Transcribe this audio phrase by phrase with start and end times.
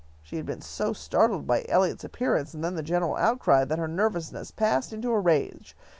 [0.23, 3.87] She had been so startled by Eliot's appearance and then the general outcry, that her
[3.87, 5.77] nervousness passed into a rage.